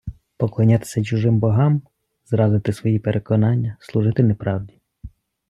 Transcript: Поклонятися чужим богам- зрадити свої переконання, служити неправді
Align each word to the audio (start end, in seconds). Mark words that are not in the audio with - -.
Поклонятися 0.37 1.03
чужим 1.03 1.39
богам- 1.39 1.81
зрадити 2.25 2.73
свої 2.73 2.99
переконання, 2.99 3.77
служити 3.79 4.23
неправді 4.23 4.81